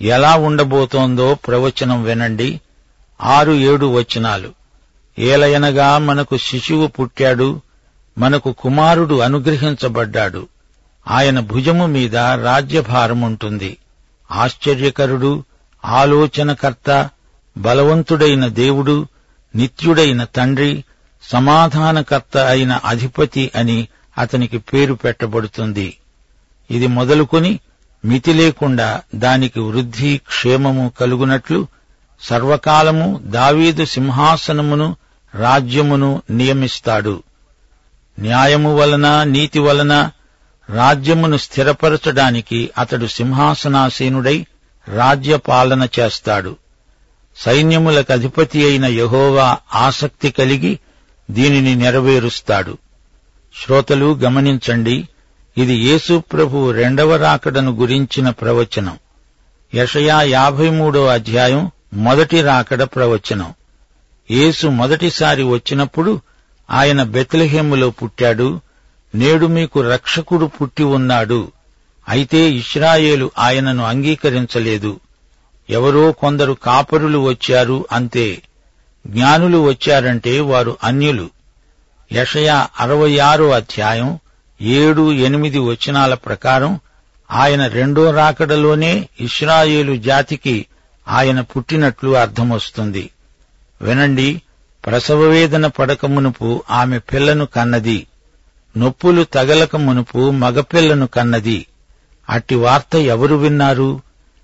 ఎలా 0.01 0.35
ఉండబోతోందో 0.35 1.33
ప్రవచనం 1.33 2.03
వినండి. 2.03 2.61
ఆరు 3.21 3.51
ఏడు 3.51 3.85
వచనాలు. 3.85 4.53
ఏలయనగా 5.19 5.97
మనకు 5.97 6.37
శిశువు 6.37 6.87
పుట్టాడు 6.87 7.61
మనకు 8.17 8.51
కుమారుడు 8.51 9.15
అనుగ్రహించబడ్డాడు. 9.15 10.47
ఆయన 11.07 11.39
భుజము 11.39 11.87
మీద 11.87 12.17
రాజ్యభారముంటుంది 12.17 13.77
ఆశ్చర్యకరుడు 14.31 15.43
ఆలోచనకర్త 15.85 17.09
బలవంతుడైన 17.57 18.47
దేవుడు 18.47 19.07
నిత్యుడైన 19.55 20.23
తండ్రి 20.23 20.83
సమాధానకర్త 21.23 22.37
అయిన 22.37 22.71
అధిపతి 22.71 23.51
అని 23.55 23.87
అతనికి 24.17 24.57
పేరు 24.57 24.93
పెట్టబడుతుంది. 24.93 25.97
ఇది 26.71 26.87
మొదలుకొని 26.87 27.59
మితి 28.05 28.33
లేకుండా 28.33 29.01
దానికి 29.15 29.59
వృద్ధి 29.59 30.17
క్షేమము 30.17 30.91
కలుగునట్లు 30.99 31.67
సర్వకాలము 32.21 33.21
దావీదు 33.23 33.85
సింహాసనమును 33.85 34.95
రాజ్యమును 35.35 36.21
నియమిస్తాడు. 36.29 37.23
న్యాయము 38.19 38.77
వలన 38.77 39.23
నీతి 39.23 39.59
వలన 39.59 40.11
రాజ్యమును 40.69 41.37
స్థిరపరచడానికి 41.37 42.69
అతడు 42.77 43.05
సింహాసనాసీనుడై 43.05 44.45
రాజ్యపాలన 44.87 45.87
చేస్తాడు. 45.99 46.55
సైన్యములకు 47.37 48.13
అధిపతి 48.13 48.65
అయిన 48.65 48.85
యహోవా 48.85 49.57
ఆసక్తి 49.73 50.31
కలిగి 50.31 50.79
దీనిని 51.31 51.75
నెరవేరుస్తాడు. 51.75 52.77
శ్రోతలు 53.63 54.19
గమనించండి 54.23 55.07
ఇది 55.57 55.73
యేసు 55.73 56.23
ప్రభు 56.33 56.71
రెండవ 56.71 57.15
రాకడను 57.15 57.71
గురించిన 57.71 58.29
ప్రవచనం. 58.29 58.99
యషయా 59.73 60.21
యాభై 60.21 60.69
మూడో 60.69 61.05
అధ్యాయం 61.05 61.71
మొదటి 61.95 62.41
రాకడ 62.41 62.83
ప్రవచనం. 62.83 63.53
యేసు 64.31 64.67
మొదటిసారి 64.67 65.43
వచ్చినప్పుడు 65.43 66.21
ఆయన 66.69 67.03
బెత్లహేములో 67.03 67.89
పుట్టాడు. 67.89 68.61
నేడు 69.15 69.45
మీకు 69.45 69.81
రక్షకుడు 69.81 70.45
పుట్టి 70.45 70.83
ఉన్నాడు. 70.83 71.51
అయితే 72.09 72.51
ఇస్రాయేలు 72.51 73.31
ఆయనను 73.37 73.83
అంగీకరించలేదు. 73.83 74.99
ఎవరో 75.69 76.11
కొందరు 76.11 76.53
కాపరులు 76.53 77.17
వచ్చారు 77.17 77.85
అంతే. 77.91 78.41
జ్ఞానులు 79.07 79.57
వచ్చారంటే 79.57 80.39
వారు 80.39 80.77
అన్యులు. 80.83 81.29
యషయా 82.11 82.67
అరవై 82.79 83.17
ఆరో 83.17 83.49
అధ్యాయం 83.49 84.19
ఏడు 84.61 85.13
ఎనిమిది 85.13 85.59
వచనాల 85.59 86.13
ప్రకారం 86.13 86.79
ఆయన 87.31 87.67
రెండో 87.67 88.11
రాకడలోనే 88.11 89.09
ఇస్రాయేలు 89.19 89.95
జాతికి 89.95 90.65
ఆయన 91.07 91.41
పుట్టినట్లు 91.41 92.17
అర్థమొస్తుంది. 92.17 93.09
వినండి 93.81 94.41
ప్రసవ 94.85 95.19
వేదన 95.19 95.67
పడక 95.67 96.05
మునుపు 96.05 96.63
ఆమె 96.71 96.99
పిల్లను 96.99 97.45
కన్నది. 97.45 98.07
నొప్పులు 98.77 99.23
తగలక 99.23 99.75
మునుపు 99.75 100.31
మగపిల్లను 100.31 101.07
కన్నది. 101.07 101.65
అట్టి 102.29 102.55
వార్త 102.55 102.95
ఎవరు 102.95 103.35
విన్నారు? 103.35 104.01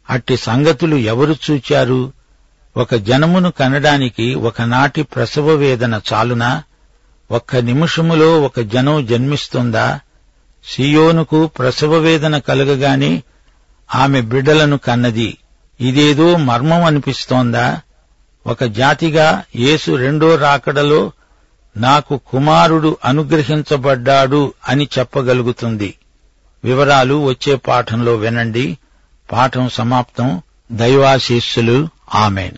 అట్టి 0.10 0.38
సంగతులు 0.38 0.96
ఎవరు 0.96 1.36
చూచారు? 1.52 2.14
ఒక 2.78 2.96
జనమును 2.96 3.52
కనడానికి 3.52 4.34
ఒకనాటి 4.34 5.04
ప్రసవ 5.04 5.50
వేదన 5.50 6.02
చాలునా? 6.14 6.64
ఒక్క 7.32 7.56
నిమిషములో 7.56 8.42
ఒక 8.42 8.60
జనం 8.60 9.06
జన్మిస్తుందా? 9.06 10.00
సియోనుకు 10.66 11.48
ప్రసవ 11.48 11.94
వేదన 11.94 12.38
కలగగానే 12.38 13.24
ఆమె 13.96 14.22
బిడ్డలను 14.22 14.78
కన్నది. 14.78 15.38
ఇదేదో 15.82 16.36
మర్మం 16.36 16.84
అనిపిస్తోందా? 16.84 17.82
ఒక 18.48 18.64
జాతిగా 18.64 19.44
యేసు 19.56 19.96
రెండో 19.96 20.36
రాకడలో 20.36 21.12
నాకు 21.78 22.20
కుమారుడు 22.28 22.98
అనుగ్రహించబడ్డాడు 23.06 24.54
అని 24.68 24.90
చెప్పగలుగుతుంది. 25.00 25.94
వివరాలు 26.64 27.24
వచ్చే 27.24 27.56
పాఠంలో 27.56 28.16
వినండి. 28.16 28.78
పాఠం 29.32 29.70
సమాప్తం. 29.70 30.42
దైవాశీస్సులు. 30.72 31.88
ఆమెన్. 32.16 32.52